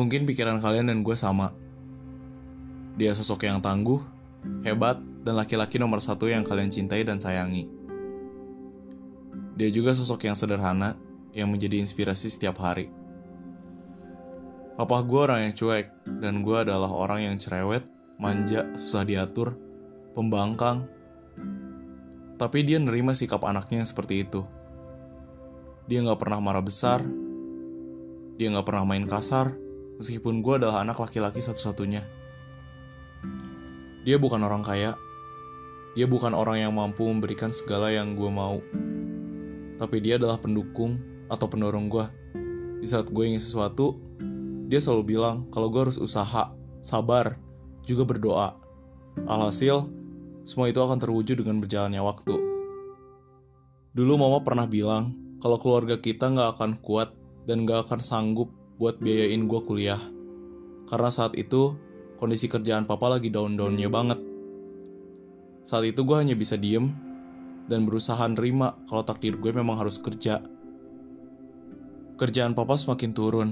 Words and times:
Mungkin 0.00 0.24
pikiran 0.24 0.64
kalian 0.64 0.88
dan 0.88 1.04
gue 1.04 1.12
sama. 1.12 1.52
Dia 2.96 3.12
sosok 3.12 3.44
yang 3.44 3.60
tangguh, 3.60 4.00
hebat, 4.64 4.96
dan 5.20 5.36
laki-laki 5.36 5.76
nomor 5.76 6.00
satu 6.00 6.24
yang 6.24 6.40
kalian 6.40 6.72
cintai 6.72 7.04
dan 7.04 7.20
sayangi. 7.20 7.68
Dia 9.60 9.68
juga 9.68 9.92
sosok 9.92 10.24
yang 10.24 10.32
sederhana, 10.32 10.96
yang 11.36 11.52
menjadi 11.52 11.84
inspirasi 11.84 12.32
setiap 12.32 12.64
hari. 12.64 12.88
Papa 14.80 15.04
gue 15.04 15.20
orang 15.20 15.40
yang 15.44 15.52
cuek, 15.52 15.92
dan 16.24 16.40
gue 16.40 16.56
adalah 16.56 16.88
orang 16.88 17.28
yang 17.28 17.36
cerewet, 17.36 17.84
manja, 18.16 18.64
susah 18.80 19.04
diatur, 19.04 19.52
pembangkang. 20.16 20.88
Tapi 22.40 22.64
dia 22.64 22.80
nerima 22.80 23.12
sikap 23.12 23.44
anaknya 23.44 23.84
seperti 23.84 24.24
itu. 24.24 24.48
Dia 25.92 26.00
gak 26.08 26.24
pernah 26.24 26.40
marah 26.40 26.64
besar, 26.64 27.04
dia 28.40 28.48
gak 28.48 28.64
pernah 28.64 28.88
main 28.88 29.04
kasar, 29.04 29.52
meskipun 30.00 30.40
gue 30.40 30.56
adalah 30.56 30.80
anak 30.80 30.96
laki-laki 30.96 31.44
satu-satunya. 31.44 32.00
Dia 34.00 34.16
bukan 34.16 34.40
orang 34.40 34.64
kaya, 34.64 34.96
dia 35.92 36.08
bukan 36.08 36.32
orang 36.32 36.64
yang 36.64 36.72
mampu 36.72 37.04
memberikan 37.04 37.52
segala 37.52 37.92
yang 37.92 38.16
gue 38.16 38.32
mau. 38.32 38.64
Tapi 39.76 39.96
dia 40.00 40.16
adalah 40.16 40.40
pendukung 40.40 40.96
atau 41.28 41.44
pendorong 41.44 41.92
gue. 41.92 42.06
Di 42.80 42.88
saat 42.88 43.12
gue 43.12 43.24
ingin 43.28 43.44
sesuatu, 43.44 44.00
dia 44.72 44.80
selalu 44.80 45.04
bilang 45.04 45.44
kalau 45.52 45.68
gue 45.68 45.84
harus 45.84 46.00
usaha, 46.00 46.48
sabar, 46.80 47.36
juga 47.84 48.08
berdoa. 48.08 48.56
Alhasil, 49.28 49.84
semua 50.48 50.72
itu 50.72 50.80
akan 50.80 50.96
terwujud 50.96 51.44
dengan 51.44 51.60
berjalannya 51.60 52.00
waktu. 52.00 52.40
Dulu 53.92 54.12
mama 54.16 54.40
pernah 54.40 54.64
bilang 54.64 55.12
kalau 55.44 55.60
keluarga 55.60 56.00
kita 56.00 56.32
nggak 56.32 56.56
akan 56.56 56.80
kuat 56.80 57.12
dan 57.44 57.66
gak 57.66 57.88
akan 57.88 58.00
sanggup 58.00 58.59
buat 58.80 58.96
biayain 58.96 59.44
gue 59.44 59.60
kuliah. 59.68 60.00
Karena 60.88 61.12
saat 61.12 61.36
itu, 61.36 61.76
kondisi 62.16 62.48
kerjaan 62.48 62.88
papa 62.88 63.12
lagi 63.12 63.28
down-downnya 63.28 63.92
banget. 63.92 64.16
Saat 65.68 65.84
itu 65.84 66.00
gue 66.00 66.16
hanya 66.16 66.32
bisa 66.32 66.56
diem 66.56 66.88
dan 67.68 67.84
berusaha 67.84 68.24
nerima 68.24 68.80
kalau 68.88 69.04
takdir 69.04 69.36
gue 69.36 69.52
memang 69.52 69.76
harus 69.76 70.00
kerja. 70.00 70.40
Kerjaan 72.16 72.56
papa 72.56 72.80
semakin 72.80 73.12
turun. 73.12 73.50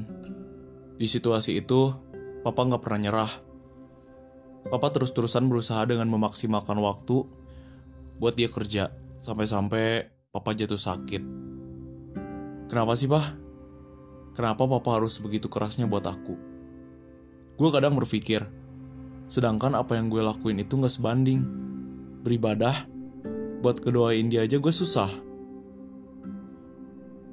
Di 0.96 1.04
situasi 1.04 1.60
itu, 1.60 1.92
papa 2.40 2.64
gak 2.64 2.80
pernah 2.80 3.00
nyerah. 3.04 3.32
Papa 4.66 4.88
terus-terusan 4.90 5.46
berusaha 5.46 5.84
dengan 5.84 6.08
memaksimalkan 6.08 6.80
waktu 6.80 7.28
buat 8.18 8.34
dia 8.34 8.50
kerja, 8.50 8.90
sampai-sampai 9.22 10.10
papa 10.34 10.56
jatuh 10.56 10.80
sakit. 10.80 11.22
Kenapa 12.66 12.92
sih, 12.98 13.06
Pak? 13.06 13.47
Kenapa 14.38 14.70
papa 14.70 15.02
harus 15.02 15.18
begitu 15.18 15.50
kerasnya 15.50 15.90
buat 15.90 16.06
aku? 16.06 16.38
Gue 17.58 17.70
kadang 17.74 17.98
berpikir, 17.98 18.46
sedangkan 19.26 19.74
apa 19.74 19.98
yang 19.98 20.06
gue 20.06 20.22
lakuin 20.22 20.62
itu 20.62 20.78
gak 20.78 20.94
sebanding. 20.94 21.42
Beribadah, 22.22 22.86
buat 23.58 23.82
kedoain 23.82 24.30
dia 24.30 24.46
aja 24.46 24.62
gue 24.62 24.70
susah. 24.70 25.10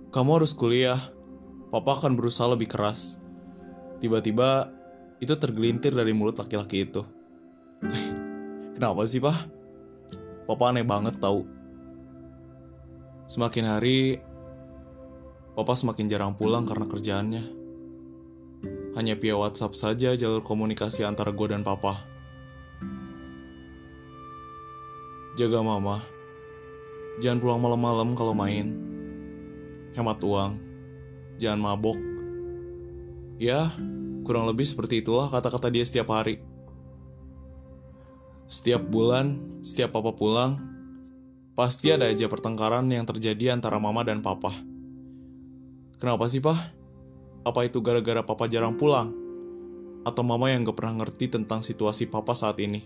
Kamu 0.09 0.29
harus 0.33 0.57
kuliah, 0.57 0.97
papa 1.69 2.01
akan 2.01 2.17
berusaha 2.17 2.49
lebih 2.49 2.73
keras. 2.73 3.21
Tiba-tiba, 4.01 4.73
itu 5.21 5.37
tergelintir 5.37 5.93
dari 5.93 6.09
mulut 6.09 6.41
laki-laki 6.41 6.89
itu. 6.89 7.05
Kenapa 8.81 9.05
sih, 9.05 9.21
Pak? 9.21 9.37
Papa 10.49 10.73
aneh 10.73 10.81
banget 10.81 11.21
tau. 11.21 11.45
Semakin 13.29 13.77
hari, 13.77 14.17
Papa 15.55 15.71
semakin 15.71 16.11
jarang 16.11 16.35
pulang 16.35 16.67
karena 16.67 16.83
kerjaannya. 16.83 17.43
Hanya 18.99 19.15
via 19.15 19.39
WhatsApp 19.39 19.71
saja 19.79 20.11
jalur 20.19 20.43
komunikasi 20.43 21.07
antara 21.07 21.31
gue 21.31 21.47
dan 21.47 21.63
Papa. 21.63 22.03
Jaga 25.39 25.63
Mama. 25.63 26.03
Jangan 27.23 27.39
pulang 27.39 27.59
malam-malam 27.63 28.19
kalau 28.19 28.35
main. 28.35 28.75
Hemat 29.95 30.19
uang. 30.19 30.59
Jangan 31.39 31.59
mabok. 31.59 31.99
Ya, 33.39 33.71
kurang 34.27 34.47
lebih 34.47 34.67
seperti 34.67 34.99
itulah 34.99 35.31
kata-kata 35.31 35.71
dia 35.71 35.87
setiap 35.87 36.11
hari. 36.11 36.43
Setiap 38.47 38.83
bulan, 38.87 39.59
setiap 39.63 39.95
papa 39.95 40.11
pulang, 40.15 40.59
pasti 41.55 41.91
ada 41.91 42.11
aja 42.11 42.27
pertengkaran 42.27 42.87
yang 42.91 43.07
terjadi 43.07 43.55
antara 43.55 43.79
mama 43.79 44.03
dan 44.03 44.19
papa. 44.19 44.74
Kenapa 45.95 46.27
sih, 46.27 46.43
Pak? 46.43 46.59
Apa 47.45 47.63
itu 47.63 47.79
gara-gara 47.79 48.19
Papa 48.25 48.51
jarang 48.51 48.75
pulang? 48.75 49.15
Atau 50.03 50.21
Mama 50.27 50.51
yang 50.51 50.67
gak 50.67 50.77
pernah 50.77 51.05
ngerti 51.05 51.31
tentang 51.31 51.63
situasi 51.63 52.11
Papa 52.11 52.35
saat 52.35 52.59
ini? 52.59 52.83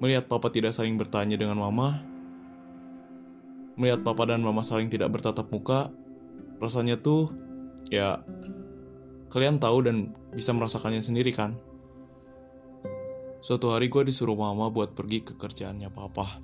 Melihat 0.00 0.26
Papa 0.26 0.48
tidak 0.48 0.72
saling 0.72 0.96
bertanya 0.96 1.36
dengan 1.36 1.60
Mama, 1.60 2.02
melihat 3.74 4.06
Papa 4.06 4.26
dan 4.26 4.42
Mama 4.42 4.62
saling 4.62 4.88
tidak 4.90 5.12
bertatap 5.12 5.50
muka, 5.50 5.90
rasanya 6.58 6.98
tuh, 6.98 7.30
ya, 7.90 8.22
kalian 9.30 9.58
tahu 9.58 9.86
dan 9.86 10.14
bisa 10.34 10.54
merasakannya 10.54 11.02
sendiri 11.02 11.34
kan? 11.34 11.58
Suatu 13.44 13.76
hari 13.76 13.92
gue 13.92 14.08
disuruh 14.08 14.38
Mama 14.38 14.72
buat 14.72 14.96
pergi 14.96 15.20
ke 15.20 15.36
kerjaannya 15.36 15.92
Papa. 15.92 16.40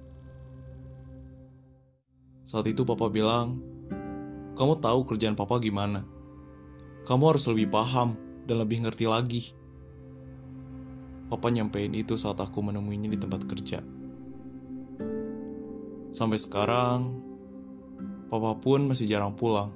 Saat 2.45 2.67
itu 2.67 2.83
Papa 2.85 3.09
bilang, 3.09 3.70
kamu 4.61 4.77
tahu 4.77 5.09
kerjaan 5.09 5.33
papa 5.33 5.57
gimana. 5.57 6.05
Kamu 7.09 7.33
harus 7.33 7.49
lebih 7.49 7.73
paham 7.73 8.13
dan 8.45 8.61
lebih 8.61 8.85
ngerti 8.85 9.09
lagi. 9.09 9.57
Papa 11.33 11.49
nyampein 11.49 11.97
itu 11.97 12.21
saat 12.21 12.37
aku 12.37 12.61
menemuinya 12.61 13.09
di 13.09 13.17
tempat 13.17 13.49
kerja. 13.49 13.81
Sampai 16.13 16.37
sekarang, 16.37 17.25
papa 18.29 18.61
pun 18.61 18.85
masih 18.85 19.09
jarang 19.09 19.33
pulang. 19.33 19.73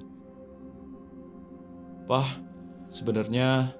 Pah, 2.05 2.37
sebenarnya 2.85 3.73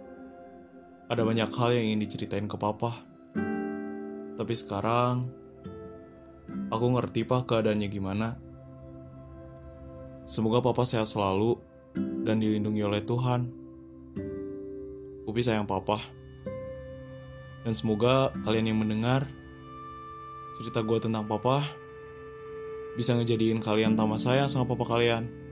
ada 1.05 1.21
banyak 1.21 1.53
hal 1.53 1.69
yang 1.69 1.93
ingin 1.93 2.01
diceritain 2.01 2.49
ke 2.49 2.57
papa. 2.57 3.05
Tapi 4.41 4.53
sekarang, 4.57 5.29
aku 6.73 6.85
ngerti 6.97 7.29
pah 7.29 7.45
keadaannya 7.45 7.89
gimana. 7.93 8.44
Semoga 10.25 10.57
papa 10.57 10.81
sehat 10.89 11.05
selalu 11.05 11.61
dan 12.25 12.41
dilindungi 12.41 12.81
oleh 12.81 13.05
Tuhan. 13.05 13.45
Upi 15.29 15.41
sayang 15.45 15.69
papa. 15.69 16.01
Dan 17.61 17.73
semoga 17.77 18.33
kalian 18.41 18.73
yang 18.73 18.81
mendengar 18.81 19.29
cerita 20.57 20.81
gue 20.81 20.97
tentang 20.97 21.29
papa 21.29 21.65
bisa 22.97 23.13
ngejadiin 23.13 23.61
kalian 23.61 23.93
tambah 23.93 24.17
sayang 24.17 24.49
sama 24.49 24.65
papa 24.65 24.97
kalian. 24.97 25.44